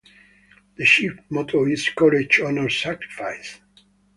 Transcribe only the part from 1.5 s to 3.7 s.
is "Courage Honor Sacrifice".